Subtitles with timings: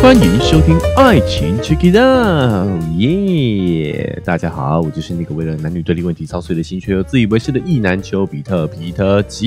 [0.00, 4.22] 欢迎收听《爱情 Check It Out》，耶！
[4.24, 9.44] 大家好，我就是那个为了男女对立问题操碎了心却又自以为是的意男丘比特皮特丘。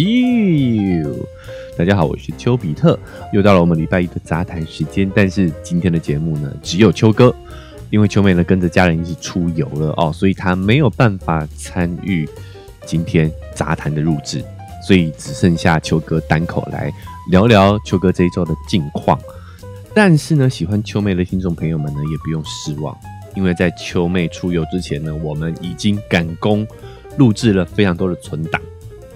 [1.78, 3.00] 大家好，我是丘比特，
[3.34, 5.10] 又到了我们礼拜一的杂谈时间。
[5.16, 7.34] 但是今天的节目呢，只有丘哥，
[7.90, 12.30] 因为丘妹呢跟着家人一起出游了哦，所以他没有办法参与
[12.86, 14.44] 今天杂谈的录制，
[14.86, 16.92] 所以只剩下丘哥单口来
[17.30, 19.20] 聊聊秋哥这一周的近况。
[19.94, 22.98] 但是呢，喜欢秋妹的听众朋友们呢，也不用失望，
[23.36, 26.66] 因为在秋妹出游之前呢，我们已经赶工
[27.18, 28.62] 录制了非常多的存档，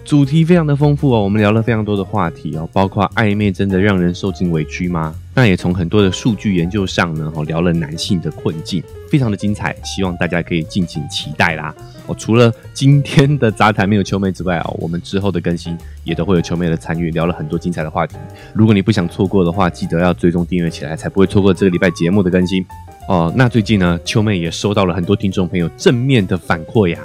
[0.06, 1.24] 主题非常的丰富哦。
[1.24, 5.16] 我们聊了非常多的话题哦，包括暧昧真的让人受尽委屈吗？
[5.34, 11.74] 那也从很多的数据研究上呢，哦聊了男性的困境，非常的精彩，希望大家可以敬请期待啦。
[12.06, 18.16] 哦，除了今天的杂谈没有秋妹之外啊，我们之后的更新也都会有秋妹的参与，聊了很多精彩的话题。
[18.54, 22.64] 如果你不想错过的话，记得要追踪订阅起来，才不会错过这个礼拜节目的更新。
[23.08, 27.00] 哦，那最近呢，秋妹也收到了很多听众朋友正面的反馈呀，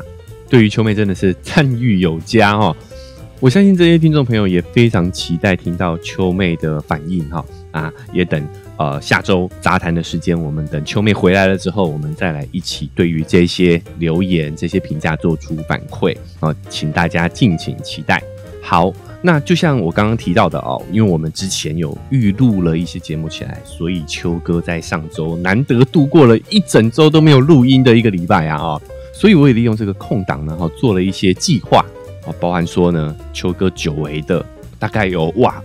[0.51, 2.77] 对于秋妹真的是赞誉有加哦。
[3.41, 8.47] 我相信这些听众朋友也非常期待听到秋妹的反应哈啊，也等。
[8.77, 18.23] 呃，下周杂谈的时间，我们等秋妹回来了之后，我们再来一起对于这些留言、这些评价做出反馈啊，请大家敬请期待。
[18.63, 28.81] 好，那就像我刚刚提到的哦，因为我们之前有预录了一些节目起来，所以秋哥在上周难得度过了一整周都没有录音的一个礼拜啊啊，
[29.13, 31.85] 所以我也利用这个空档呢，哈，做了一些计划
[32.27, 34.45] 啊，包含说呢，秋哥久违的
[34.79, 35.63] 大概有哇。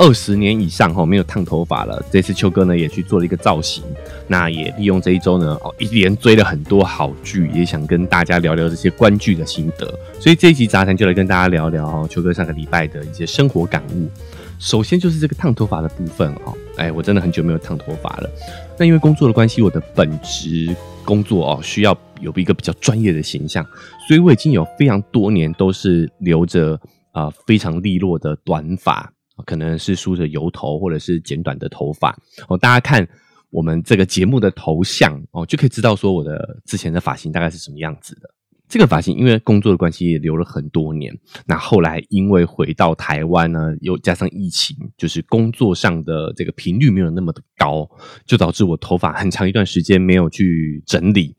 [0.00, 3.82] 二十年以上哈没有烫头发了，这次秋哥呢也去做了一个造型，
[4.28, 14.08] 那也利用这一周呢哦一连追了很多好剧，也想跟大家聊聊这些观剧的心得，所以这一集杂谈就来跟大家聊聊哦秋哥上个礼拜的一些生活感悟。
[14.60, 18.30] 首先就是这个烫头发的部分哦，哎我真的很久没有烫头发了，
[18.78, 20.72] 那因为工作的关系，我的本职
[21.04, 23.64] 工作哦需要有一个比较专业的形象，
[24.06, 26.80] 所以我已经有非常多年都是留着
[27.12, 29.12] 啊非常利落的短发。
[29.46, 32.10] 可能是梳着油头，或者是剪短的头发
[32.48, 32.58] 哦。
[32.58, 33.08] 大家看
[33.50, 38.28] 我们这个节目的头像哦，就可以知道说我的之前的发型大概是什么样子的。
[38.68, 47.88] 这个发型因为工作的关系也留了很多年，那后来因为回到台湾呢，又加上疫情，就是工作上的这个频率没有那么的高，
[48.26, 51.36] 就导致我头发很长一段时间没有去整理，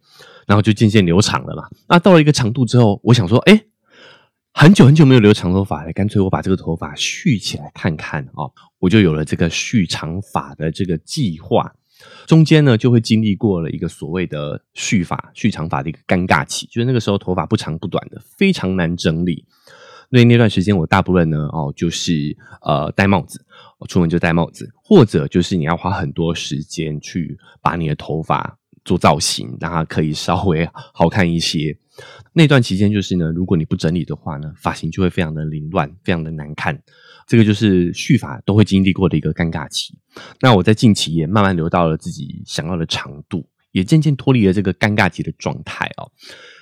[0.50, 1.64] 然后就渐渐留长了嘛。
[1.88, 3.64] 那到了一个长度之后，我想说，哎。
[4.52, 11.72] 很久很久没有留长头发了，干脆我把这个头发蓄起来看看哦，我就有了这个蓄长发的这个计划。
[12.26, 19.46] 中间呢，就会经历过了一个所谓的蓄发、蓄长发的一个尴尬期，就是那个时候头发不长不短的，非常难整理。
[20.10, 23.46] 所以那段时间，我大部分呢，哦，就是呃戴帽子，
[23.88, 28.59] 出门就戴帽子，或者就是你要花很多时间去把你的头发
[28.90, 31.78] 做造型，让它可以稍微好看一些。
[32.34, 36.82] 那段期间就是呢，如果你不整理的话呢，发型就会非常的凌乱，非常的难看。
[37.28, 39.96] 这个就是蓄发都会经历过的一个尴尬期。
[40.42, 46.12] 那我在近期也慢慢留到了自己想要的长度，也渐渐脱离了这个尴尬期的状态哦。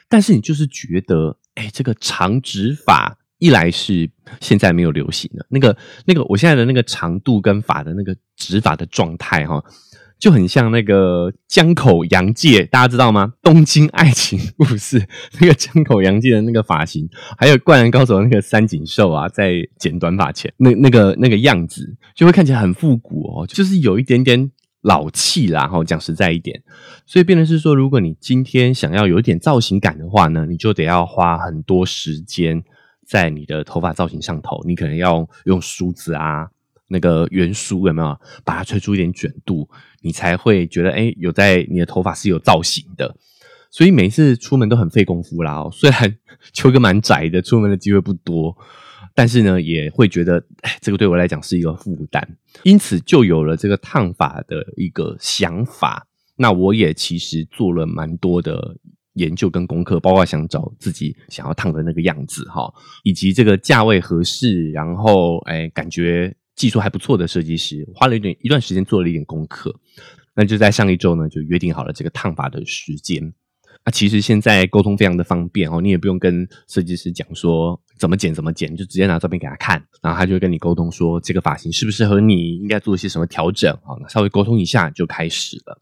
[0.09, 4.09] 但是你就是觉得，哎，这个长直发一来是
[4.41, 9.63] 现在没有流行的，那个那个我现在的那个长度跟发的那个直发的状态哈。
[10.19, 13.33] 就很像那个江口洋介，大家知道吗？
[13.41, 15.07] 东京爱情故事
[15.39, 17.07] 那个江口洋介的那个发型，
[17.37, 24.51] 还有灌篮高手那个三井寿啊，在剪短发前那那个那个样子，就会看起来很复古哦，就是有一点点
[24.81, 25.67] 老气啦。
[25.67, 26.63] 哈，讲实在一点，
[27.05, 32.63] 所以变成是说，如果你今天想要有一点造型感的话呢，你就得要花很多时间
[33.05, 36.47] 在你的头发造型上头，你可能要用梳子啊。
[36.87, 39.69] 那个圆梳有没有把它吹出一点卷度，
[40.01, 43.15] 你才会觉得哎，有在你的头发是有造型的。
[43.69, 45.67] 所以每一次出门都很费功夫啦。
[45.71, 46.17] 虽然
[46.53, 48.55] 秋哥蛮宅的，出门的机会不多，
[49.13, 52.37] 但是呢，也会觉得哎，这个对我来讲是一个负担。
[52.63, 56.07] 因此就有了这个烫发的一个想法。
[56.37, 58.77] 那我也其实做了蛮多的
[59.15, 62.73] 研究跟功课，包括想找自己想要烫的那个样子哈，
[63.03, 66.35] 以及这个价位合适，然后哎，感觉。
[66.57, 69.73] 技术还不错的设计师，花了一点一段时间做了一点功课，
[70.35, 73.33] 那就在上一周呢，就约定好了这个烫发的时间。
[73.85, 83.95] 那其实现在沟通非常的方便哦，你也不用跟设计师讲说怎么剪怎么剪，就直接拿照片给他看，然后他就跟你沟通说这个发型适不适合你，应该做一些什么调整啊。
[84.09, 85.79] 稍微沟通一下就开始了。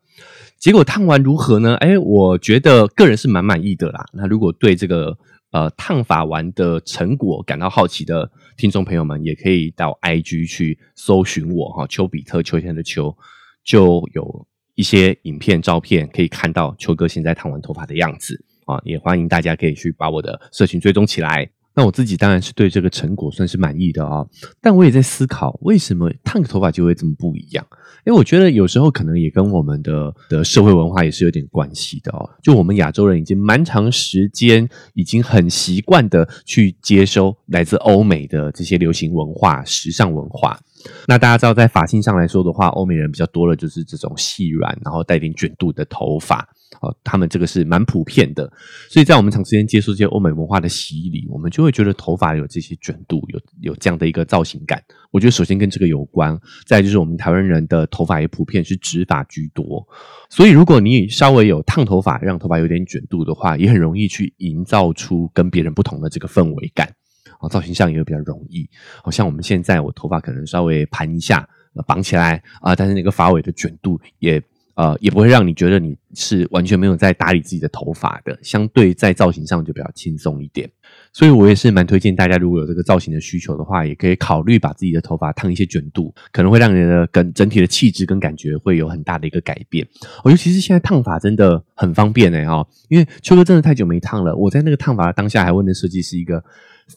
[0.59, 1.75] 结果烫完如何呢？
[1.77, 4.05] 哎，我觉得个人是蛮满意的啦。
[4.13, 5.17] 那如果对这个
[5.51, 13.15] 呃烫发完的成果感到好奇的听众朋友们也可以到 IG 去搜寻我哈，丘比特秋天的秋，
[13.63, 21.49] 就有一些影片、照片可以看到秋哥现在烫完头发的样子啊，也欢迎大家可以去把我的社群追踪起来。
[21.75, 24.25] 那我自己当然是对这个成果算是满意的啊，
[24.61, 27.65] 但我也在思考，为什么烫个头发就会这么不一样？
[28.05, 32.29] 因为我觉得有时候可能也跟我们的的社会文化也是有点关系的哦。
[32.41, 40.59] 就我们亚洲人已经蛮长时间，已经很习惯的去接收来自欧美的这些流行文化、时尚文化。
[41.07, 46.47] 那大家知道，在发型上来说的话，欧美人比较多的就是这种细软，然后带点卷度的头发。
[46.81, 48.51] 哦，他们这个是蛮普遍的，
[48.89, 54.83] 所以在我们长时间接触这些欧美文化的洗礼，我们就会觉得头发有这些卷度，有有这样的一个造型感。
[55.11, 59.87] 我觉得首先跟这个有关，再就是我们台湾人的头发也普遍是直发居多，
[60.29, 66.93] 所以如果你稍微有烫头发，让头发有点卷度的话，也很容易去营造出跟别人不同的这个氛围感。
[67.39, 68.69] 哦，造型上也会比较容易。
[69.01, 71.47] 好像我们现在我头发可能稍微盘一下，
[71.87, 74.43] 绑起来啊，但是那个发尾的卷度也。
[74.75, 80.69] 呃，也不会让你觉得你是完全没有在打理自己的头发的，相对在造型上就比较轻松一点。
[81.13, 89.87] 所以我也是蛮推荐大家，如果有这个造型的需求的话，也可以考虑把自己的头发烫一些卷度，可能会让你的跟整体的气质跟感觉会有很大的一个改变。
[90.23, 94.35] 哦，尤其是现在烫发真的很方便哎哈，因为秋哥真的太久没烫了。
[94.35, 96.43] 我在那个烫发当下还问的设计师一个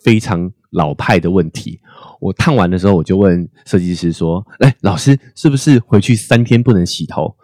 [0.03, 1.81] 非常老派的问题，
[2.21, 7.37] 我烫完的时候我就问设计师说：“哎，老师是不是回去三天不能洗头？”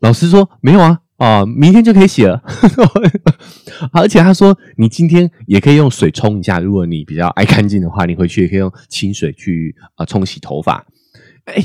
[0.00, 2.42] 老师说没有啊，啊，明天就可以洗了。
[3.92, 10.86] 而且他说你今天也可以用水冲一下，如果你比较爱干净的话，你回去也可以用清水去啊冲洗头发。
[11.44, 11.64] 哎，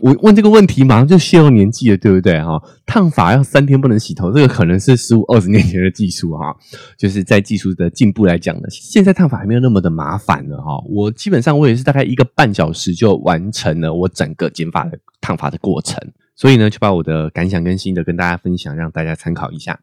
[0.00, 2.60] 我问这个问题马上就泄露年纪了，对不对哈？
[2.86, 6.54] 烫发要三天不能洗头，这个可能是十五二十年前的技术哈。
[6.96, 10.82] 就是在技术的进步来讲呢，现在烫发还没有那么的麻烦了哈。
[10.88, 15.98] 我基本上我也是大概一个半小时就完成了我整个剪发的烫发的过程。
[16.42, 19.78] 所以呢，就把我的感想跟心得跟大家分享，让大家参考一下。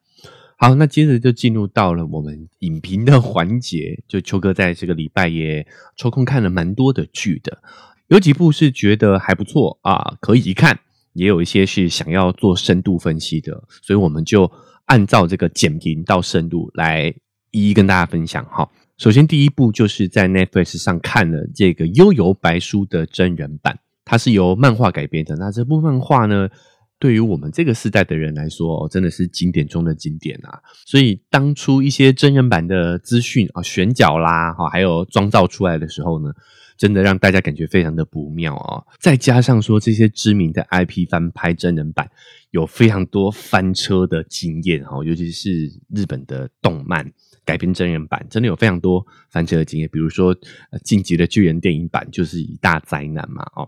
[0.58, 4.04] 好，那接着就进入到了我们影评的环节。
[4.10, 5.66] 就秋哥在这个礼拜也
[5.96, 7.60] 抽空看了蛮多的剧的，
[8.08, 10.76] 有几部是觉得还不错啊，可以一看；
[11.14, 14.52] 也有一些是想要做深度分析的，所以我们就
[14.88, 17.16] 按照这个简评到深度来
[17.52, 18.44] 一一跟大家分享。
[18.48, 23.80] 哈，首先第一部就是在 Netflix 上看了这个《悠游白书》的真人版。
[24.10, 26.50] 它是由漫画改编的，那这部漫画呢，
[26.98, 30.60] 对于我们这个时代的人来说，真的是经典中的经典啊！
[30.84, 36.34] 所以当初一些真人版的资讯啊，选角啦，哈，还有妆造出来的时候呢，
[36.76, 38.82] 真的让大家感觉非常的不妙啊！
[39.00, 42.10] 再加上说这些知名的 IP 翻拍真人版，
[42.50, 47.14] 有非常多翻车的经验哈，尤其是日本的动漫。
[47.50, 50.36] 改编真人版真的有非常多翻车的经验，比如说
[50.84, 53.68] 《晋级的巨人》电影版就是一大灾难嘛，哦，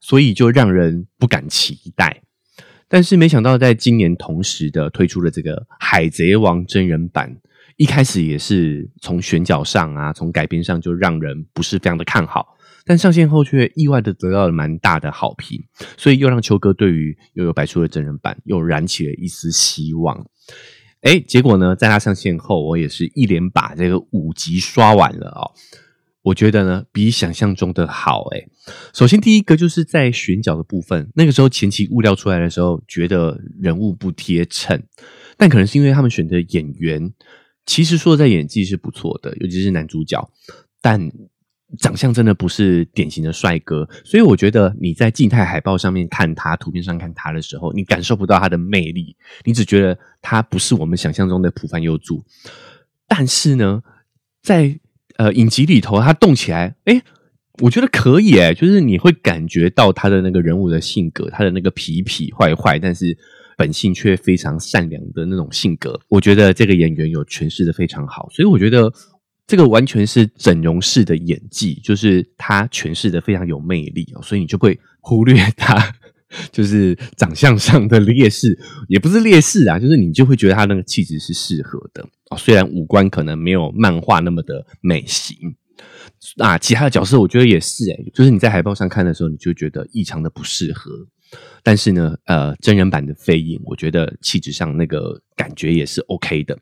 [0.00, 2.24] 所以就让人不敢期待。
[2.88, 7.36] 但是没想到在今年同时的推出了这个《海贼王》真人版，
[7.76, 15.62] 一开始也是从选角上啊，从改编上就让人不是非常的看好，但上线后却意外的得到了蛮大的好评，
[15.96, 20.26] 所以又让秋哥对于又有摆出的真人版又燃起了一丝希望。
[21.02, 25.52] 哎，结果呢，在它上线后，我也是一连把这个五集刷完了哦。
[26.22, 28.24] 我觉得呢，比想象中的好。
[28.32, 28.46] 哎，
[28.94, 34.82] 首先第一个就是在选角的部分，那个时候前期物料出来的时候，觉得人物不贴衬，
[35.36, 37.12] 但可能是因为他们选的演员，
[37.66, 40.30] 其实说在演技是不错的，尤其是男主角，
[40.80, 41.10] 但。
[41.78, 52.22] 长相真的不是典型的帅哥，所以我觉得你在静态海报上面看他，图片上看他的时候，你感受不到他的魅力，你只觉得他不是我们想象中的普凡优助。
[53.08, 53.82] 但是呢，
[54.42, 54.78] 在
[55.16, 57.02] 呃影集里头，他动起来，哎，
[57.62, 63.16] 我觉得可以哎，就是你会感觉到他的那个人物的性格，他的那个痞痞坏坏，但是
[63.56, 68.92] 本性却非常善良的那种性格，我觉得这个演员有诠释的非常好，所以我觉得。
[69.52, 75.94] 这个完全是整容式的演技，就是他诠释的非常有魅力哦，所以你就会忽略他
[76.50, 82.38] 就是长相上的劣势，也不是劣势啊，就是你就会觉得他那个气质是适合的哦。
[82.38, 85.36] 虽然五官可能没有漫画那么的美型
[86.38, 90.90] 啊，其他的角色我觉得也是诶，就是你在海报上看的时候，你就觉得异常的不适合。
[91.62, 96.58] 但是呢，呃，真人版的飞影，我觉得气质上那个感觉也是 OK 的。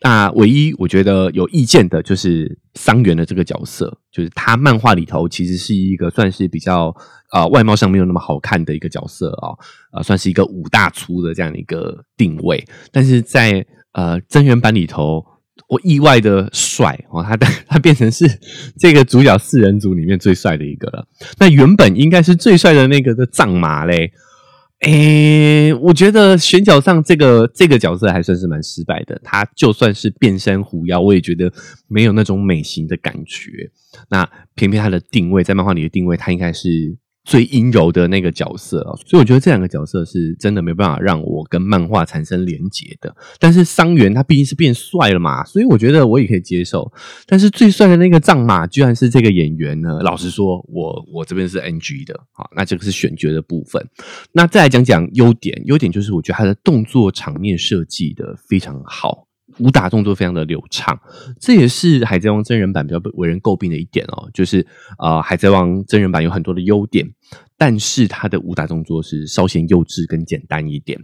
[0.00, 6.94] 那唯一我觉得有意见的就是桑原的这个角色，就是他漫画里头其实是一个算是比较
[7.30, 9.56] 啊外貌上没有那么好看的一个角色啊，
[9.92, 15.24] 啊算是一个五大粗的这样一个定位，但是在呃真人版里头
[15.68, 18.26] 我意外的帅哦，他的他变成是
[18.78, 21.06] 这个主角四人组里面最帅的一个了。
[21.38, 24.12] 那原本应该是最帅的那个的藏马嘞，
[24.80, 29.20] 诶，我觉得选角上这个这个角色还算是蛮失败的。
[29.22, 31.52] 他就算是变身狐妖，我也觉得
[31.86, 33.70] 没有那种美型的感觉。
[34.08, 36.96] 那偏偏他的定位在漫画里的定位，他应该是。
[37.24, 43.14] 最阴柔的那个角色啊，所以我觉得这两个角色是真的没办法让我跟漫画产生连结的。
[43.38, 46.90] 但是桑原他毕竟是变帅了嘛，所以我觉得我也可以接受。
[47.26, 50.00] 但是最帅的那个藏马居然是这个演员呢？
[50.02, 52.18] 老实说，我我这边是 NG 的。
[52.32, 53.86] 好，那这个是选角的部分。
[54.32, 59.26] 那再来讲讲优点，优点就是我觉得他的动作场面设计的非常好。
[59.60, 60.98] 武打动作非常的流畅，
[61.38, 64.28] 这也是《海贼王》真人版比较为人诟病的一点哦。
[64.34, 64.66] 就是
[64.98, 67.06] 啊，《海贼王》真人版有很多的优点，
[67.56, 70.98] 但是他的武打动作是稍显幼稚跟简单一点。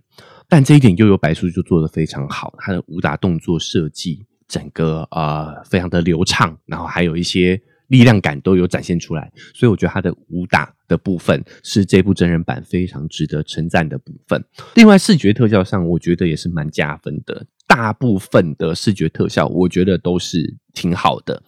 [0.49, 9.33] 但这一点又有白书就做的非常好，他的武打动作设计整个啊非常的流畅，然后还有一些力量感都有展现出来。
[9.55, 14.45] 所以我觉得他的武打的部分是这部真人版非常值得称赞的部分。
[14.75, 17.47] 另外，视觉特效上，我觉得也是蛮加分的。
[17.69, 21.43] 大部分的视觉特效，我觉得都是挺好的，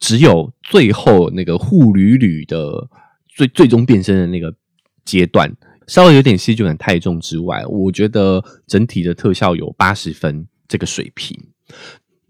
[0.00, 2.88] 只有最后那个护驴驴的
[3.28, 4.52] 最最终变身的那个
[5.04, 5.48] 阶段，
[5.86, 11.38] 稍微有点戏剧感太重之外，我觉得整体的特效有八十分这个水平。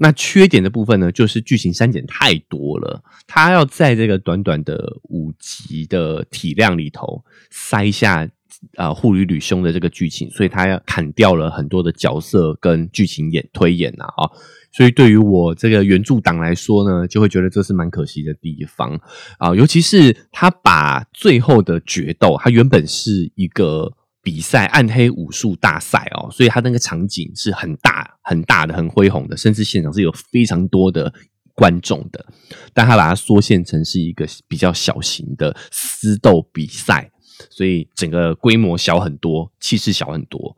[0.00, 8.28] 那缺点的部分呢，就是剧情删减太多了，它要在这个短短的五集的体量里头塞下。
[8.76, 14.28] 啊，护理吕兄的这个剧情，所以他要砍掉了很多的角色跟剧情演推演呐啊，
[14.70, 19.00] 所以对于我这个原著党来说呢，就会觉得这是蛮可惜的地方
[19.38, 31.12] 啊，尤其是他把最后的决斗，他原本是一个比赛暗黑武术大赛哦，所以他那个场景是很大很大的、很恢宏的，甚至现场是有非常多的
[31.54, 32.26] 观众的，
[32.72, 37.10] 但他把它缩限成是一个比较小型的私斗比赛。
[37.48, 40.54] 所以整个规模小很多，气势小很多，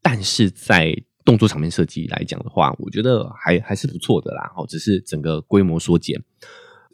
[0.00, 4.50] 但是在动作场面设计来讲的话，我觉得还还是不错的啦。
[4.56, 6.18] 哦，只是整个规模缩减，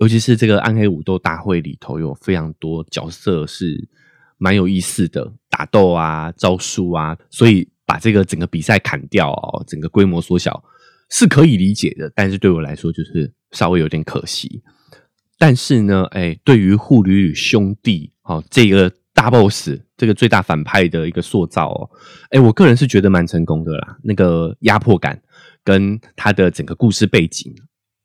[0.00, 3.88] 尤其是这个暗黑武斗大会里头有非常多角色是
[4.36, 10.64] 蛮有意思的，打斗啊、招数啊，所以把这个整个比赛砍掉哦，整个规模缩小
[11.10, 14.62] 是可以理解的，但是对我来说就是稍微有点可惜。
[15.38, 18.90] 但是呢，哎，对于护旅旅兄弟，哦，这个。
[19.12, 21.90] 大 boss 这个最大反派的一个塑造哦，
[22.30, 23.98] 哎，我个人是觉得蛮成功的啦。
[24.02, 25.20] 那个压迫感
[25.62, 27.52] 跟他的整个故事背景、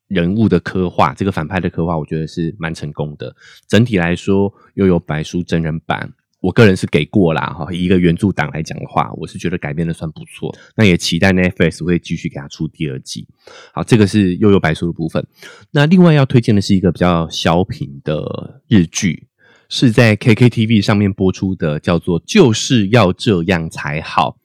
[0.08, 3.34] 人物的刻画，这个反派的刻画，我觉得是蛮成功的。
[3.66, 6.12] 整体来说，又有白书真人版，
[6.46, 7.72] 我个人是给过啦哈。
[7.72, 10.56] 一个原著党来讲的话，我是觉得改编的算不错。
[10.76, 13.26] 那也期待 Netflix 会继续给他出第二季。
[13.74, 15.26] 好，这个是悠悠白书的部分。
[15.72, 19.26] 那另外要推荐的是一个比较小品的日剧。
[19.68, 24.38] 是在 KKTV 上面播出的，叫做《就是要这样才好》。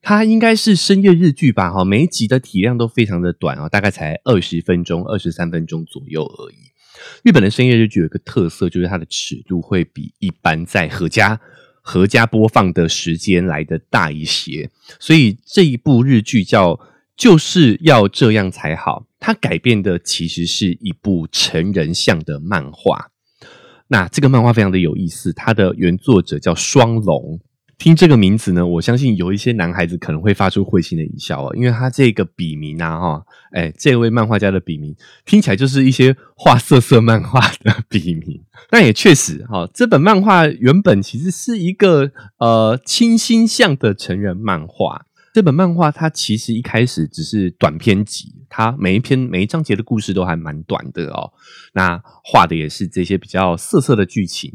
[0.00, 1.72] 它应该是深夜日剧吧？
[1.72, 6.69] 哈，每一集的体量都非常的短啊，大概才二十分钟、二十三分钟左右而已。
[7.22, 11.40] 日本的深夜日剧有一个特色，就是它的尺度会比一般在合家
[11.82, 14.70] 合家播放的时间来的大一些。
[14.98, 16.74] 所以这一部日剧叫
[17.16, 23.10] 《就是要这样才好》，它改编的其实是一部成人向的漫画。
[23.88, 27.40] 那这个漫画非常的有意思，它的原作者叫双龙。
[27.80, 34.94] 听这个名字呢，我相信有一些男孩子可能会发出会心的一笑哦，因为他这个笔名啊，哈，哎，这位漫画家的笔名
[35.24, 38.42] 听起来就是一些画色色漫画的笔名。
[38.70, 45.06] 那也确实哈，这本漫画原本其实是一个呃清新向的成人漫画。
[45.32, 51.32] 这本漫画它其实一开始只是短篇集，它每一篇每一章节的故事都还蛮短的哦。
[51.72, 54.52] 那画的也是这些比较涩涩的剧情，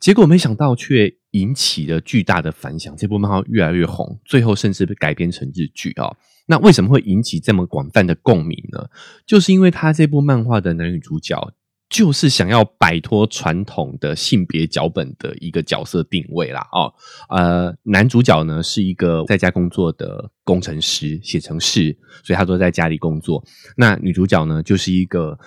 [0.00, 2.94] 结果没想到却引起了巨大的反响。
[2.96, 6.16] 这部漫画越来越红，最后甚至被改编成日剧哦。
[6.46, 8.88] 那为什么会引起这么广泛的共鸣呢？
[9.26, 11.54] 就是因为他这部漫画的男女主角。
[11.94, 16.92] 就是想要摆脱传统的性别脚本的一个角色定位啦，哦，
[17.28, 23.44] 呃，男主角呢是一个在家工作的工程师，写程式，所以他都在家里工作。
[23.76, 25.38] 那女主角呢，就是一个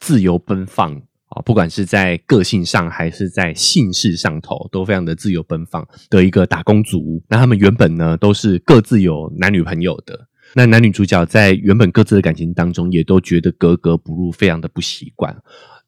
[0.00, 0.94] 自由奔放
[1.26, 7.22] 啊，不管是在个性上还是在性事上头，都非常的自由奔放的一个打工族。
[7.28, 10.28] 那他们原本呢，都是各自有男女朋友的。
[10.54, 15.36] 那男女主角在原本各自的感情当中，也都觉得格格不入，非常的不习惯。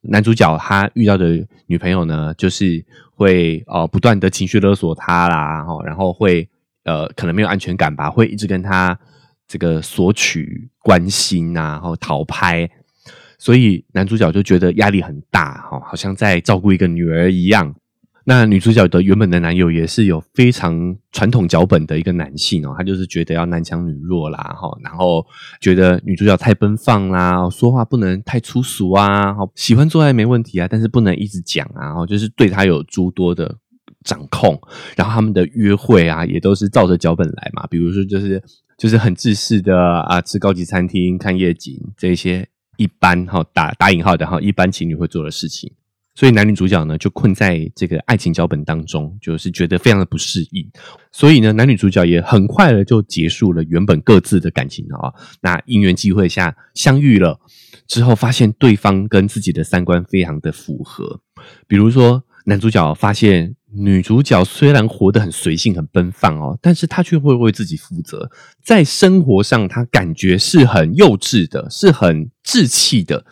[0.03, 6.49] 男主角他遇到的女朋友呢，就是会呃不断的情绪勒索他啦，然后会
[6.85, 8.99] 呃可能没有安全感吧，会一直跟他
[9.47, 12.71] 这个索取关心啊，然后讨拍，
[13.39, 17.75] 所以男主角就觉得压力很大，哈，好像在照顾一个女儿一样。
[18.25, 25.27] 那女主角的原本的男友也是有非常传统脚本的一个男性哦，他就是觉得要男强女弱啦，哈，然后
[25.61, 33.57] 觉得女主角太奔放啦，说话不能太粗俗啊，好，喜欢做爱没问题啊，但是不能一直讲啊，哦，就是对他有诸多的
[34.05, 34.61] 掌控，
[34.97, 38.43] 然后他们的约会啊，也都是照着脚本来嘛，比如说就是
[38.77, 42.47] 就是很自私的啊，吃高级餐厅、看夜景这些
[42.77, 45.73] 一般哈打打引号的哈一般情侣会做的事情。
[46.15, 50.69] 所以男女主角呢就困在这个爱情脚本当中，就是觉得非常的不适应。
[51.13, 55.15] 所以呢，男女主角也很快的就结束了原本各自的感情啊。
[55.41, 57.41] 那因缘机会下相遇了
[57.87, 61.21] 之后，发现对方跟自己的三观非常的符合。
[61.67, 68.31] 比如说，男主角发现女主角虽然活得很随性、很奔放哦，但是她却会为自己负责，
[68.63, 73.25] 在生活上她感觉是很幼稚的，是很稚气的。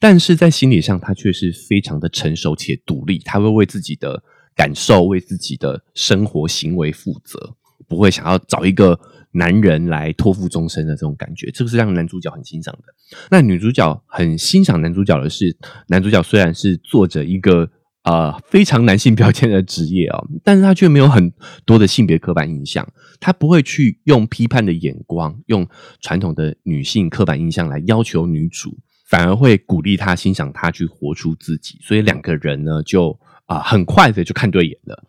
[0.00, 3.18] 但是在心理上，他却是非常的成熟且独立。
[3.18, 4.22] 他会为自己的
[4.56, 7.54] 感受、为自己的生活行为负责，
[7.86, 8.98] 不会想要找一个
[9.32, 11.50] 男人来托付终身的这种感觉。
[11.50, 13.18] 这个是让男主角很欣赏的。
[13.30, 15.54] 那女主角很欣赏男主角的是，
[15.88, 17.70] 男主角虽然是做着一个
[18.04, 21.30] 呃非常男性标签的职业啊，但是他却没有很
[21.66, 22.90] 多的性别刻板印象。
[23.20, 25.68] 他不会去用批判的眼光，用
[26.00, 28.78] 传统的女性刻板印象来要求女主。
[29.10, 35.02] 反而会鼓励他、欣赏他去活出自己，所以两个人呢，就啊很快的就看对眼了。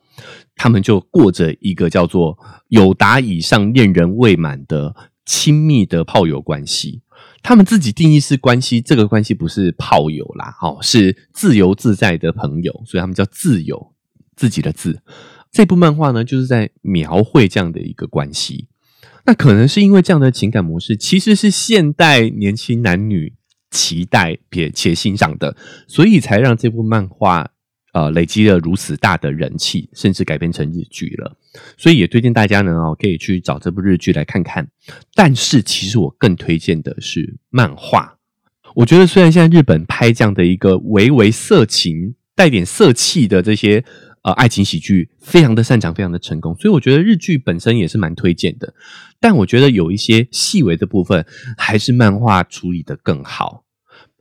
[0.55, 2.35] 他们就过着一个叫做
[2.69, 7.03] “有达以上恋人未满”的亲密的炮友关系。
[7.43, 13.93] 他们自己定义是关系，这个关系不是炮友啦，哦，是自由自在的朋友，所以他们叫自由
[14.35, 15.03] 自己的字。
[15.51, 18.67] 这部漫画呢，就是在描绘这样的一个关系。
[19.27, 23.35] 那可能是因为这样的情感模式，其实是现代年轻男女。
[23.71, 25.55] 期待且且欣赏的，
[25.87, 27.49] 所以才让这部漫画
[27.93, 31.35] 呃累积了如此大的人气，甚至改编成日剧了。
[31.77, 34.67] 所以也推荐大家呢哦，可以去找这部日剧来看看。
[35.15, 38.17] 但是其实我更推荐的是漫画。
[38.75, 43.83] 我觉得虽然现在日本拍这样的一个微微色情、带点色气的这些。
[44.23, 48.73] 呃，爱情喜剧非常的擅长，非常的成功，所以我觉得日剧本身也是蛮推荐的。
[49.19, 51.25] 但我觉得有一些细微的部分，
[51.57, 53.63] 还是漫画处理的更好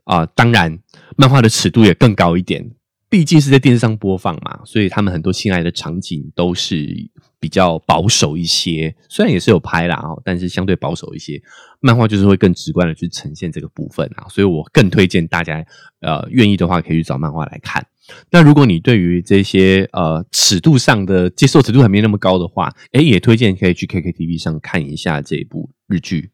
[0.05, 0.25] 啊。
[0.25, 0.79] 当然，
[1.15, 2.71] 漫画的尺度也更高一点，
[3.09, 7.09] 毕竟是在电视上播放嘛，所以他们很多性爱的场景都是。
[7.41, 11.41] 比较保守一些，虽然也是有拍啦哦，但是相对保守一些。
[11.79, 15.65] 漫画就是会更直观的去呈现这个部分啊，所以我更推荐大家，
[16.01, 17.83] 呃，愿意的话可以去找漫画来看。
[18.31, 26.31] 那如果你对于这些呃尺度上的接受尺度还没那么高的话，诶，也推荐可以去 KKTV 上看一下这部日剧。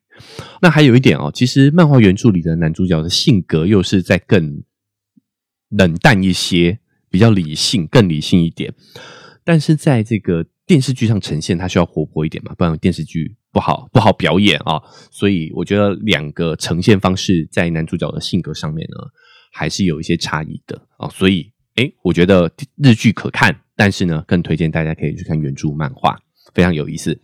[0.62, 4.63] 那还有一点哦，其实漫画原著里的男主角的性格又是在更
[5.69, 8.73] 冷淡一些，比较理性，更理性一点。
[9.43, 14.82] 但是在这个电视剧上呈现，它需要活泼一点嘛，不然电视剧不好不好表演啊。
[15.12, 18.97] 所以我觉得两个呈现方式在男主角的性格上面呢，
[19.51, 21.08] 还是有一些差异的啊。
[21.10, 26.17] 所以，诶，我觉得日剧可看，但是呢，更推荐大家可以去看原著漫画，
[26.53, 27.19] 非常有意思。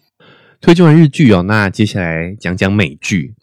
[0.62, 3.34] 推荐完日剧哦，那接下来讲讲美剧。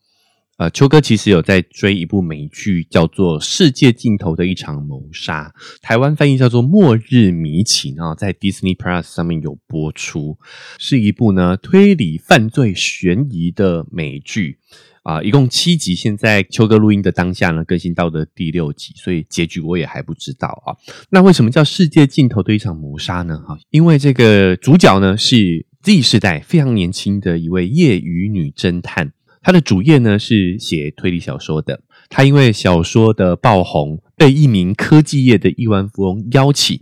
[0.57, 10.39] 呃，秋哥其实有在追一部美剧，叫做《世界尽头的一场谋杀》，台湾翻译叫做《末日迷情》啊，在 Disney Plus 上面有播出，
[10.79, 14.59] 是一部呢推理犯罪悬疑的美剧
[15.03, 20.77] 啊，一共七集，现在秋哥录音的当下呢，更新到的第六集，所以结局我也还不知道啊。
[21.11, 23.39] 那为什么叫《世界尽头的一场谋杀》呢？
[23.39, 29.13] 哈，因为这个主角呢是 Z 世代非常年轻的一位业余女侦探。
[29.43, 31.81] 她的主业呢是写推理小说的。
[32.11, 36.79] 她因为小说的爆红，被一名科技业的亿万富翁邀请，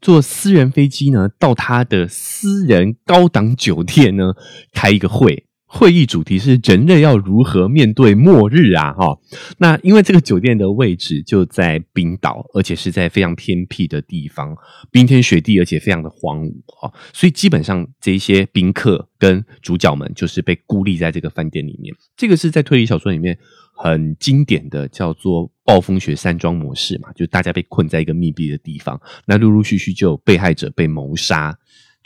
[0.00, 4.32] 坐私人飞机呢到他的私人高档酒店呢
[4.72, 5.44] 开一个会。
[5.70, 8.90] 会议主题是人类要如何面对末日啊？
[8.94, 9.18] 哈，
[9.58, 14.56] 那因为这个酒店的位置就在冰岛，而且是在非常偏僻的地方，
[14.90, 21.94] 冰天雪地，而且非常的荒芜啊，所以基本上这些宾客跟主角们就是被孤立在这个饭店里面。
[22.16, 23.38] 这个是在推理小说里面
[23.74, 31.54] 很经典的叫做暴风雪山庄模式嘛，就大家被困在一个密闭的地方，那陆陆续续就有被害者被谋杀。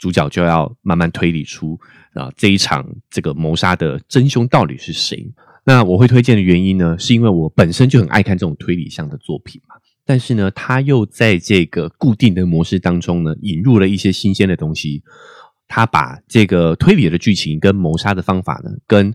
[0.03, 1.79] 主角就要慢慢推理出
[2.13, 5.25] 啊这一场这个谋杀的真凶到底是谁？
[5.63, 9.75] 那我会推荐的原因呢，是因为我本身就很爱看这种推理向的作品嘛。
[10.03, 15.03] 但是呢，他又在这个固定的模式当中呢，引入了一些新鲜的东西。
[15.69, 19.13] 他把这个推理的剧情跟谋杀的方法呢，跟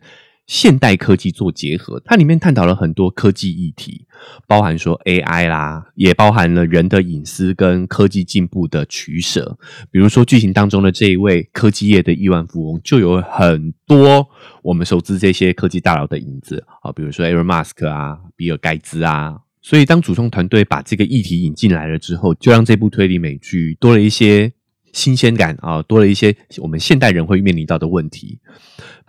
[0.48, 4.06] 现代科技做结合，它里面探讨了很多科技议题，
[4.46, 9.58] 包含说 AI 啦，也包含了人的隐私跟科技进步的取舍。
[9.90, 14.26] 比如说剧情当中的这一位科技业的亿万富翁，就有很多
[14.62, 19.36] 我们熟知这些科技大佬的影子啊，比如说 Elon Musk 啊，比尔盖茨啊。
[19.60, 24.50] 所以当主创团队把这个议题引进来了之后，就让这部推理美剧多了一些
[24.92, 28.40] 新鲜感啊，多了一些我们现代人会面临到的问题。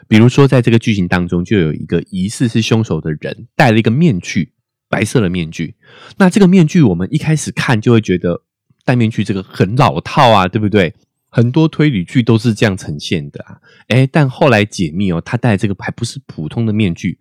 [0.07, 4.53] 比如说，在这个剧情当中，就有一个疑似是凶手的人戴了一个面具，
[4.89, 5.75] 白色的面具。
[6.17, 8.41] 那这个面具，我们一开始看就会觉得
[8.83, 10.93] 戴面具这个很老套啊，对不对？
[11.29, 13.57] 很多推理剧都是这样呈现的啊。
[13.89, 17.19] 哎，但后来解密哦，他戴这个还不是普通的面具。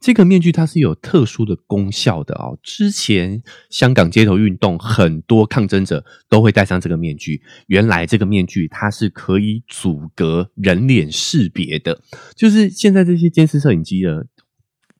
[0.00, 2.56] 这个面具它是有特殊的功效的哦。
[2.62, 7.42] 之前香港街头运动，很多抗争者都会戴上这个面具。
[7.66, 12.00] 原来这个面具它是可以阻隔人脸识别的，
[12.36, 14.28] 就是现在这些监视摄影机的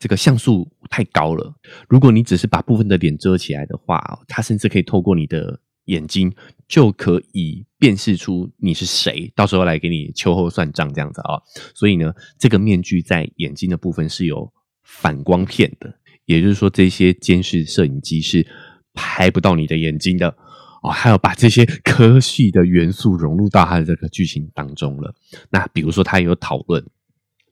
[0.01, 1.55] 这个像素太高了。
[1.89, 6.35] 如果你只是把部分的脸遮起来的话，它甚至可以透过你的眼睛
[6.67, 11.39] 就可以辨识出你是谁，到时候来给你秋后算账这样子啊。
[11.73, 14.53] 所以呢，这个面具在眼睛的部分是有。
[14.91, 18.45] 反光片的，也就是说，这些监视摄影机是
[18.95, 20.35] 拍不到你的眼睛的
[20.83, 20.91] 哦。
[20.91, 25.15] 还有把这些科技的元素融入到它的这个剧情当中了。
[25.51, 26.85] 那比如说，他也有讨论，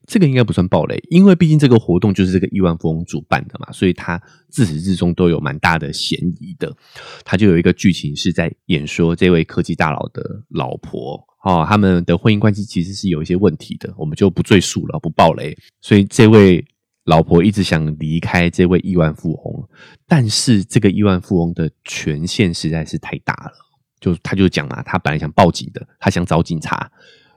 [0.07, 6.75] 这个应该不算暴雷，因为毕竟这个活动就是这个亿万富翁主办的嘛，所以他自始至终都有蛮大的嫌疑的。
[7.23, 15.57] 他就有一个剧情是在演说这位科技大佬的老婆哦，他们的婚姻关系其实是有一些问题的，我们就不赘述了，不暴雷。
[15.81, 16.67] 所以这位。
[17.07, 19.69] 老婆一直想离开这位亿万富翁，
[20.07, 23.53] 但是这个亿万富翁的权限实在是太大了。
[24.01, 26.91] 就他就讲啊，他本来想报警的，他想找警察，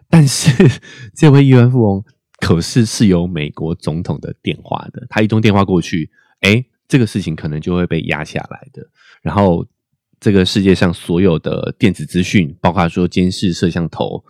[0.09, 0.51] 但是
[1.15, 2.03] 这位亿万富翁
[2.39, 6.09] 可是是有美国总统的电话的，他一通电话过去，
[6.41, 8.85] 哎，这个事情可能就会被压下来的。
[9.21, 9.65] 然后
[10.19, 14.23] 这个世界上所有的电子资讯，包括说监视摄像头。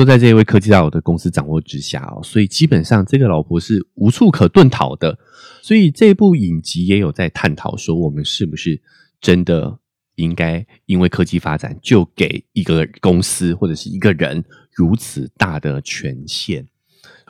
[0.00, 5.18] 都在这一位科技大佬的公司掌握之下哦，所以基本上这个老婆是无处可遁逃的。
[5.60, 8.80] 所以这部影集也有在探讨说，我们是不是
[9.20, 9.78] 真的
[10.14, 16.64] 应该因为科技发展就给一个公司或者是一个人如此大的权限？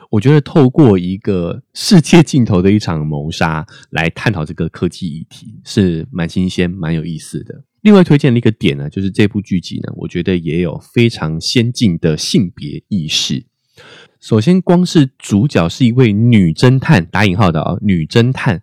[0.09, 7.65] 我觉得透过一个世界尽头的一场谋杀来探讨这个科技议题，是蛮新鲜、蛮有意思的。
[7.81, 13.45] 另外推荐的一个点呢，就是这部剧集呢，我觉得也有非常先进的性别意识。
[14.19, 18.61] 首先，光是主角是一位女侦探（打引号的啊），女侦探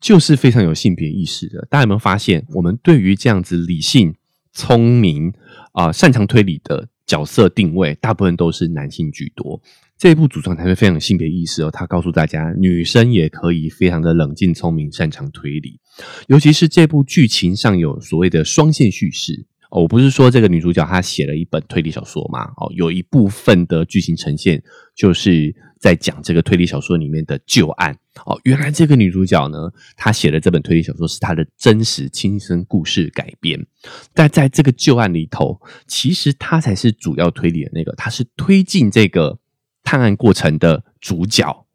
[0.00, 1.66] 就是非常有性别意识的。
[1.68, 4.14] 大家有没有发现，我们对于这样子理性、
[4.52, 5.34] 聪明
[5.72, 9.60] 啊、擅长推理的角色定位，大部分都是男性居多。
[9.96, 15.80] 这一部主创团队非常有性别意识哦，他告诉大家，女生也可以非常的冷静、聪明、擅长推理。
[16.26, 22.42] 尤其是这部剧情上有所谓的双线叙事哦，我不是说这个女主角她写了一本推理小说嘛？
[22.56, 24.62] 哦，有一部分的剧情呈现
[24.96, 28.38] 就是在讲这个推理小说里面的旧案哦。
[28.42, 33.64] 原来这个女主角呢，她写的这本推理小说是她的真实亲身故事改编，
[34.12, 39.38] 但在这个旧案里头，其实她才是主要推理的那个，她是推进这个。
[39.84, 41.66] 探案过程的主角，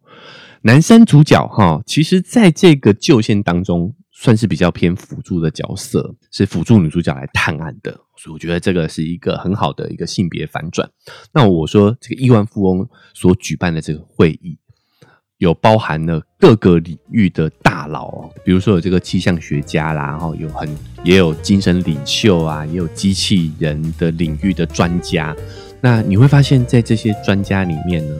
[0.63, 10.89] 男生主角哈，其实在这个旧线当中算是比较偏辅助的角色，是辅助女主角来探案的，所以我觉得这个是一个很好的一个性别反转。
[11.31, 14.57] 那我说这个亿万富翁所举办的这个会议，
[15.37, 20.67] 有包含了各个领域的大佬，比如说有这个气象学家啦，然后有很
[21.05, 25.33] 也有精神领袖啊，也有机器人的领域的专家。
[25.81, 28.15] 那你会发现在这些专家里面呢，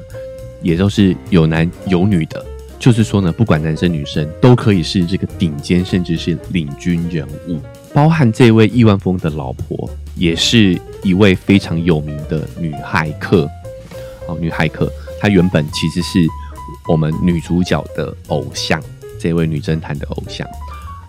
[0.62, 2.46] 也都是有男有女的，
[2.80, 7.60] 就是说呢，不管男生女生都可以是这个顶尖，甚至是领军人物。
[7.94, 13.50] 包含这位亿万富翁的老婆，也是一位非常有名的女骇客。
[14.28, 16.20] 哦，女骇客，她原本其实是
[16.88, 18.82] 我们女主角的偶像，
[19.20, 20.48] 这位女侦探的偶像。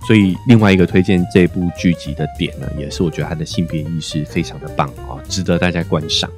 [0.07, 6.29] 所以，另外一个推荐这部剧集的点呢，也是我觉得他的性别意识非常的棒啊，值得大家观赏。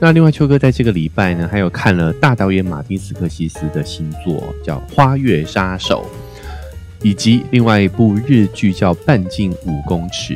[0.00, 6.04] 那另外，秋哥在这个礼拜呢，还有看了大导演马丁斯科西斯的新作叫《花月杀手》，
[7.06, 10.34] 以及另外一部日剧叫《半径五公尺》，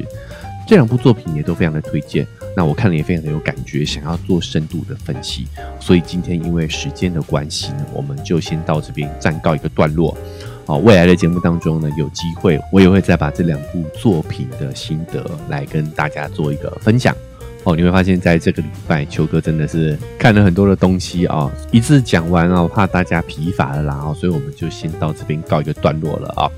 [0.69, 2.25] 这两部作品也都非常的推荐。
[2.57, 5.47] 那我看了也非常的有感觉，想要做深度的分析。
[5.81, 10.17] 所以今天因为时间的关系呢，我们就先到这边暂告一个段落。
[10.67, 17.15] 好，未来的节目当中呢，有机会我也会再把这两部作品的心得来跟大家做一个分享。
[17.63, 26.51] 哦，你会发现在这个礼拜，秋哥真的是看了很多的东西啊，一次讲完啊，我怕大家疲乏了啦，哦，所以我们就先到这边告一个段落了啊。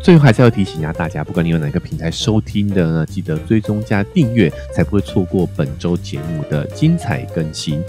[0.00, 7.80] 最后还是要提醒一下大家，不管你有哪个平台收听的呢，记得追踪加订阅，才不会错过本周节目的精彩更新。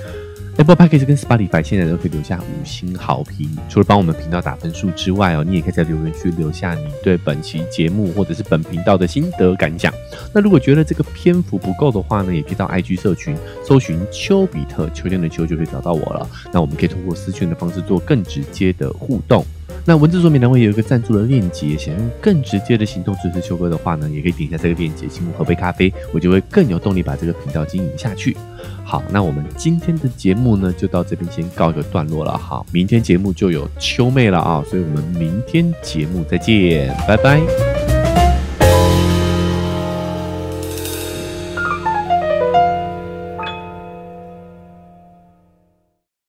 [0.56, 9.92] Apple Podcast 跟 Spotify 现在都可以留下五星好评，除了帮我们频道打分数之外哦，你也可以在留言区留下你对本期节目或者是本频道的心得感想。
[10.32, 16.30] 那如果觉得这个篇幅不够的话呢，也可以到 IG 社群搜寻丘比特秋天的秋就可以找到我了。
[16.54, 19.44] 那我们可以通过私讯的方式做更直接的互动。
[19.86, 28.38] 那文字说明栏会有一个赞助的链接，想用更直接的行动支持秋哥的话呢，也可以点一下这个链接，请我喝杯咖啡，我就会更有动力把这个频道经营下去。
[28.86, 37.93] 好，那我们今天的节目呢，就到这边先告一个段落了哈，明天节目就有秋妹了啊，所以我们明天节目再见，拜拜。